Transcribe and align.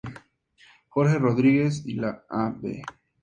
Jorge 0.89 1.19
Rodríguez 1.19 1.83
y 1.85 1.93
la 1.93 2.25
Av. 2.27 2.59